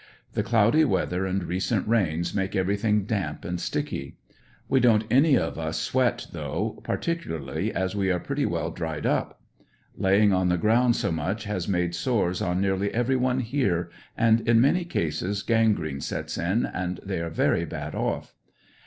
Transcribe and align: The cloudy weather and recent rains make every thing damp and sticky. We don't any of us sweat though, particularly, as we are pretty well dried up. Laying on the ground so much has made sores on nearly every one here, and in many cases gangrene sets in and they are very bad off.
The 0.33 0.41
cloudy 0.41 0.83
weather 0.83 1.27
and 1.27 1.43
recent 1.43 1.87
rains 1.87 2.33
make 2.33 2.55
every 2.55 2.75
thing 2.75 3.03
damp 3.03 3.45
and 3.45 3.61
sticky. 3.61 4.17
We 4.67 4.79
don't 4.79 5.03
any 5.11 5.37
of 5.37 5.59
us 5.59 5.79
sweat 5.79 6.25
though, 6.31 6.79
particularly, 6.83 7.71
as 7.71 7.95
we 7.95 8.09
are 8.11 8.17
pretty 8.19 8.47
well 8.47 8.71
dried 8.71 9.05
up. 9.05 9.39
Laying 9.95 10.33
on 10.33 10.49
the 10.49 10.57
ground 10.57 10.95
so 10.95 11.11
much 11.11 11.43
has 11.43 11.67
made 11.67 11.93
sores 11.93 12.41
on 12.41 12.59
nearly 12.59 12.91
every 12.91 13.15
one 13.15 13.41
here, 13.41 13.91
and 14.17 14.41
in 14.49 14.59
many 14.59 14.85
cases 14.85 15.43
gangrene 15.43 16.01
sets 16.01 16.35
in 16.35 16.65
and 16.65 16.99
they 17.05 17.21
are 17.21 17.29
very 17.29 17.65
bad 17.65 17.93
off. 17.93 18.33